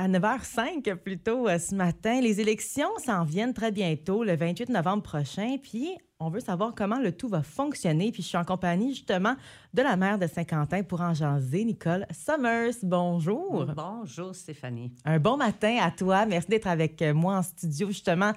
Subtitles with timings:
[0.00, 2.22] à 9h05 plutôt euh, ce matin.
[2.22, 5.58] Les élections s'en viennent très bientôt, le 28 novembre prochain.
[5.62, 8.10] Puis, on veut savoir comment le tout va fonctionner.
[8.10, 9.36] Puis, je suis en compagnie justement
[9.74, 12.76] de la maire de Saint-Quentin pour en jaser, Nicole Summers.
[12.82, 13.66] Bonjour.
[13.76, 14.90] Bonjour, Stéphanie.
[15.04, 16.24] Un bon matin à toi.
[16.24, 18.32] Merci d'être avec euh, moi en studio justement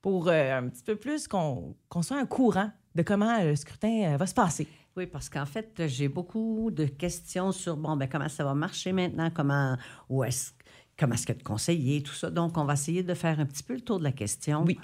[0.00, 4.26] pour euh, un petit peu plus qu'on soit un courant de comment le scrutin va
[4.26, 4.68] se passer.
[4.98, 8.90] Oui, parce qu'en fait, j'ai beaucoup de questions sur bon, ben comment ça va marcher
[8.90, 9.76] maintenant, comment,
[10.08, 10.50] où est-ce,
[10.98, 12.30] comment est-ce que de conseiller, tout ça.
[12.30, 14.64] Donc, on va essayer de faire un petit peu le tour de la question.
[14.64, 14.78] Oui.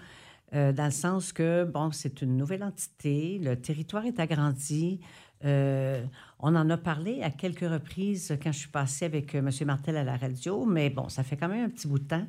[0.54, 5.00] Euh, dans le sens que, bon, c'est une nouvelle entité, le territoire est agrandi.
[5.44, 6.04] Euh,
[6.38, 9.50] on en a parlé à quelques reprises quand je suis passée avec euh, M.
[9.66, 12.26] Martel à la radio, mais bon, ça fait quand même un petit bout de temps.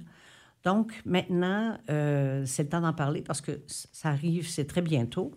[0.63, 5.31] Donc, maintenant, c'est le temps d'en parler parce que ça arrive, c'est très bientôt.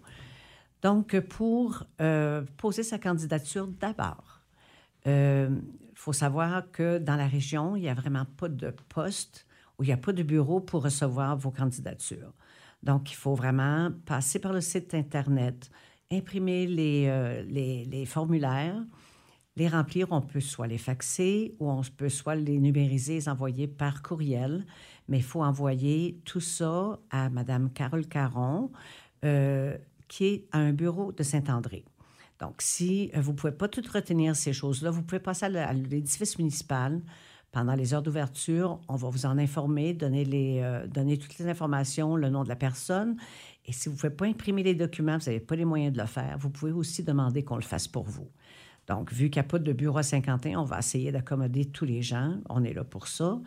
[0.80, 1.84] Donc, pour
[2.56, 4.40] poser sa candidature d'abord,
[5.98, 9.46] faut savoir que dans la région, il n'y a vraiment pas de poste
[9.78, 12.32] ou il n'y a pas de bureau pour recevoir vos candidatures.
[12.84, 15.70] Donc, il faut vraiment passer par le site Internet,
[16.12, 18.80] imprimer les, euh, les, formulaires,
[19.56, 20.06] les remplir.
[20.12, 24.66] On peut soit les faxer ou on peut soit les numériser les envoyer par courriel.
[25.08, 28.70] Mais il faut envoyer tout ça à Mme Carole Caron
[29.20, 31.84] qui est à un bureau de Saint-André.
[32.40, 35.72] Donc, si euh, vous ne pouvez pas tout retenir ces choses-là, vous pouvez passer à
[35.72, 37.00] l'édifice municipal.
[37.50, 42.28] Pendant les heures d'ouverture, on va vous en informer, donner, euh, toutes les informations, le
[42.28, 43.16] nom de la personne.
[43.64, 45.98] Et si vous ne pouvez pas imprimer les documents, vous n'avez pas les moyens de
[45.98, 48.28] le faire, vous pouvez aussi demander qu'on le fasse pour vous.
[48.86, 51.84] Donc, vu qu'il n'y a pas de bureau à Saint-Quentin, on va essayer d'accommoder tous
[51.84, 52.36] les gens.
[52.48, 53.38] On est là pour ça.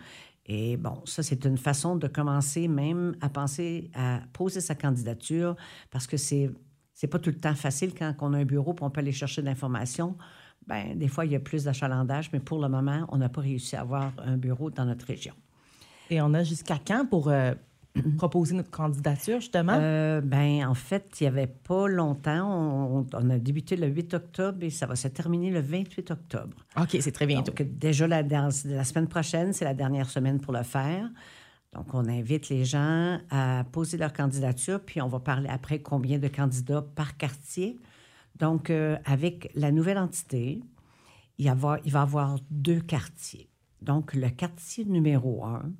[0.45, 5.55] Et bon, ça, c'est une façon de commencer même à penser à poser sa candidature
[5.91, 6.51] parce que c'est
[6.93, 9.11] c'est pas tout le temps facile quand on a un bureau pour on peut aller
[9.11, 10.15] chercher de l'information.
[10.67, 13.41] Ben, des fois, il y a plus d'achalandage, mais pour le moment, on n'a pas
[13.41, 15.33] réussi à avoir un bureau dans notre région.
[16.09, 17.53] Et on a jusqu'à quand pour euh,
[18.17, 19.77] proposer notre candidature, justement?
[19.79, 23.03] Euh, ben, en fait, il n'y avait pas longtemps.
[23.13, 26.57] On, a débuté le 8 octobre et ça va se terminer le 28 octobre.
[26.79, 27.51] OK, c'est très bientôt.
[27.51, 31.09] Donc, déjà, la, la semaine prochaine, c'est la dernière semaine pour le faire.
[31.73, 36.19] Donc, on invite les gens à poser leur candidature, puis on va parler après combien
[36.19, 37.79] de candidats par quartier.
[38.35, 40.61] Donc, euh, avec la nouvelle entité,
[41.37, 43.49] il, va y avoir deux quartiers.
[43.81, 45.71] Donc, le quartier numéro un,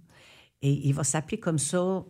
[0.61, 2.03] et il va s'appeler comme ça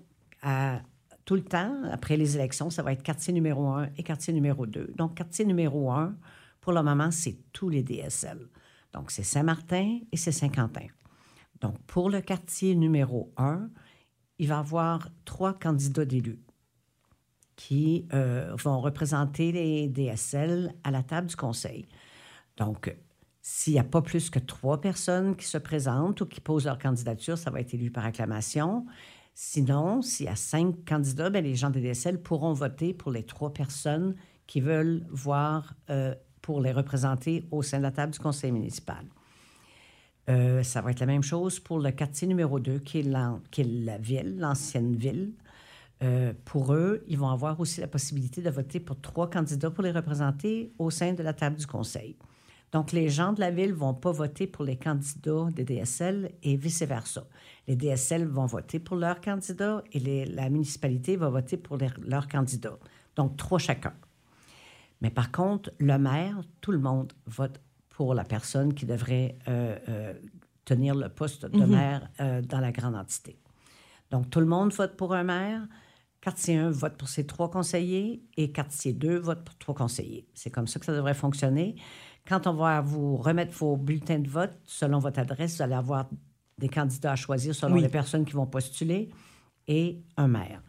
[0.44, 0.82] à,
[1.26, 1.84] tout le temps.
[1.92, 4.94] Après les élections, ça va être quartier numéro un et quartier numéro deux.
[4.96, 6.16] Donc, quartier numéro un,
[6.60, 8.48] pour le moment, c'est tous les DSL.
[8.94, 10.88] Donc, c'est Saint-Martin et c'est Saint-Quentin.
[11.62, 13.70] Donc, pour le quartier numéro un,
[14.40, 16.40] il va y avoir trois candidats d'élus
[17.56, 21.88] qui euh, vont représenter les DSL à la table du conseil.
[22.58, 22.96] Donc,
[23.42, 26.80] s'il n'y a pas plus que trois personnes qui se présentent ou qui posent leur
[26.80, 28.86] candidature, ça va être élu par acclamation.
[29.36, 33.24] Sinon, s'il y a cinq candidats, bien, les gens des DSL pourront voter pour les
[33.24, 34.16] trois personnes
[34.48, 39.06] qui veulent voir euh, pour les représenter au sein de la table du conseil municipal.
[40.32, 43.98] Euh, ça va être la même chose pour le quartier numéro 2, qui est la,
[43.98, 45.34] ville, l'ancienne ville.
[46.04, 49.84] Euh, pour eux, ils vont avoir aussi la possibilité de voter pour trois candidats pour
[49.84, 52.16] les représenter au sein de la table du conseil.
[52.72, 56.32] Donc, les gens de la ville ne vont pas voter pour les candidats des DSL
[56.42, 57.28] et vice-versa.
[57.68, 62.80] Les DSL vont voter pour leurs candidats et la municipalité va voter pour leurs candidats.
[63.18, 63.94] Donc, trois chacun.
[65.02, 67.60] Mais par contre, le maire, tout le monde vote
[67.92, 70.14] pour la personne qui devrait euh, euh,
[70.66, 71.70] tenir le poste de mhm.
[71.70, 73.38] maire euh, dans la grande entité.
[74.10, 75.62] Donc, tout le monde vote pour un maire.
[76.20, 80.28] Quartier 1 vote pour ses trois conseillers et quartier 2 vote pour trois conseillers.
[80.34, 81.76] C'est comme ça que ça devrait fonctionner.
[82.28, 86.10] Quand on va vous remettre vos bulletins de vote selon votre adresse, vous allez avoir
[86.60, 89.10] des candidats à choisir selon les personnes qui vont postuler
[89.68, 90.62] et un maire.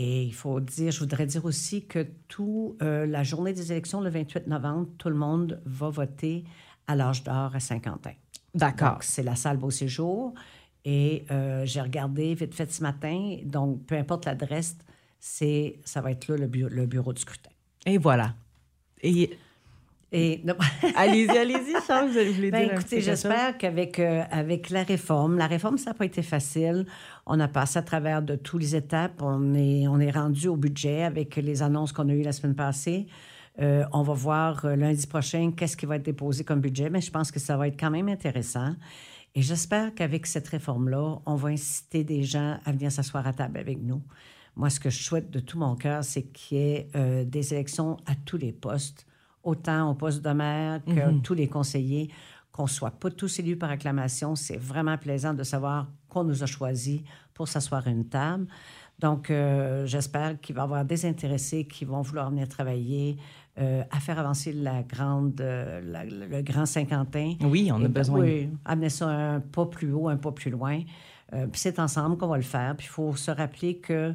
[0.00, 4.00] Et il faut dire, je voudrais dire aussi que tout, euh, la journée des élections,
[4.00, 6.44] le 28 novembre, tout le monde va voter
[6.86, 8.12] à l'âge d'or à Saint-Quentin.
[8.54, 8.98] D'accord.
[9.00, 10.34] C'est la salle Beau Séjour.
[10.84, 13.38] Et euh, j'ai regardé vite fait ce matin.
[13.42, 14.78] Donc, peu importe l'adresse,
[15.18, 17.50] c'est, ça va être là le, le bureau de scrutin.
[17.84, 18.36] Et voilà.
[19.02, 19.36] Et
[20.10, 20.42] et
[20.96, 25.76] allez-y, allez-y, Charles, vous allez ben, Écoutez, j'espère qu'avec euh, avec la réforme, la réforme,
[25.76, 26.86] ça n'a pas été facile.
[27.26, 29.20] On a passé à travers de toutes les étapes.
[29.20, 32.54] On est, on est rendu au budget avec les annonces qu'on a eues la semaine
[32.54, 33.06] passée.
[33.60, 37.02] Euh, on va voir euh, lundi prochain qu'est-ce qui va être déposé comme budget, mais
[37.02, 38.76] je pense que ça va être quand même intéressant.
[39.34, 43.58] Et j'espère qu'avec cette réforme-là, on va inciter des gens à venir s'asseoir à table
[43.58, 44.02] avec nous.
[44.56, 46.88] Moi, ce que je souhaite de tout mon cœur, c'est qu'il y ait
[47.26, 49.07] des élections à tous les postes
[49.48, 51.22] autant au poste de maire que mhm.
[51.22, 52.10] tous les conseillers,
[52.52, 54.34] qu'on ne soit pas tous élus par acclamation.
[54.34, 57.00] C'est vraiment plaisant de savoir qu'on nous a choisis
[57.34, 58.46] pour s'asseoir à une table.
[58.98, 63.16] Donc, euh, j'espère qu'il va y avoir des intéressés qui vont vouloir venir travailler
[63.60, 67.34] euh, à faire avancer la grande, euh, la- le grand Saint-Quentin.
[67.42, 68.20] Oui, on a Et- besoin.
[68.20, 70.80] Oui, amener ça un pas plus haut, un pas plus loin.
[71.30, 72.74] Puis c'est ensemble qu'on va le faire.
[72.76, 74.14] Puis il faut se rappeler que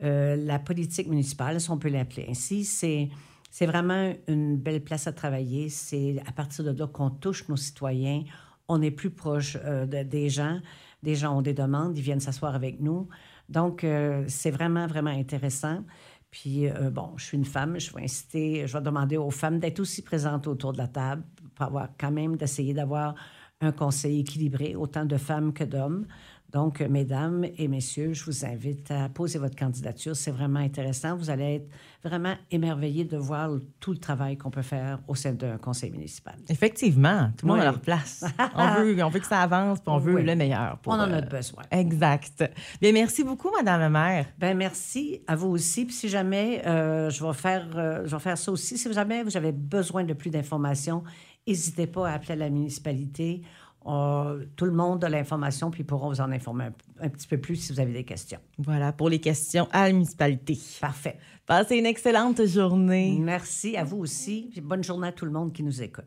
[0.00, 3.08] la politique municipale, si on peut l'appeler ainsi, c'est,
[3.54, 5.68] c'est vraiment une belle place à travailler.
[5.68, 8.24] C'est à partir de là qu'on touche nos citoyens.
[8.66, 10.58] On est plus proche euh, de- des gens.
[11.04, 13.08] Des gens ont des demandes, ils viennent s'asseoir avec nous.
[13.48, 15.84] Donc, euh, c'est vraiment, vraiment intéressant.
[16.32, 19.60] Puis, euh, bon, je suis une femme, je vais inciter, je vais demander aux femmes
[19.60, 21.22] d'être aussi présentes autour de la table
[21.54, 23.14] pour avoir quand même d'essayer d'avoir
[23.60, 26.08] un conseil équilibré, autant de femmes que d'hommes.
[26.54, 30.14] Donc, mesdames et messieurs, je vous invite à poser votre candidature.
[30.14, 31.16] C'est vraiment intéressant.
[31.16, 31.68] Vous allez être
[32.04, 36.36] vraiment émerveillés de voir tout le travail qu'on peut faire au sein d'un conseil municipal.
[36.48, 38.24] Effectivement, tout le monde a leur place.
[38.54, 40.22] on, veut, on veut que ça avance, puis on veut Oui.
[40.22, 40.78] le meilleur.
[40.78, 41.64] Pour, On en a euh, besoin.
[41.72, 42.44] Exact.
[42.80, 44.26] Bien, merci beaucoup, Madame la maire.
[44.38, 45.86] Ben merci à vous aussi.
[45.86, 48.78] Puis si jamais euh, je vais faire, euh, je vais faire ça aussi.
[48.78, 51.02] Si jamais vous avez besoin de plus d'informations,
[51.48, 53.42] n'hésitez pas à appeler la municipalité.
[53.86, 56.72] Euh, tout le monde a l'information, puis ils pourront vous en informer un,
[57.06, 58.38] un petit peu plus si vous avez des questions.
[58.58, 60.58] Voilà pour les questions à la municipalité.
[60.80, 61.18] Parfait.
[61.46, 63.18] Passez une excellente journée.
[63.20, 64.48] Merci à vous aussi.
[64.50, 66.06] Puis bonne journée à tout le monde qui nous écoute.